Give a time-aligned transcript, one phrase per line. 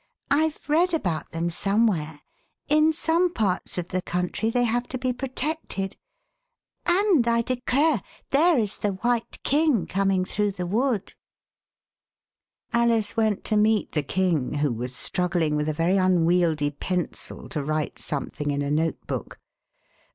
[0.31, 2.21] IVe read about them somewhere;
[2.67, 5.95] in some parts of the country they have to be protected.
[6.87, 8.01] And, I declare,
[8.31, 11.13] there is the White King coming through the Wood."
[12.73, 17.63] Alice went to meet the King, who was struggling with a very unwieldy pencil to
[17.63, 19.39] write something in a notebook.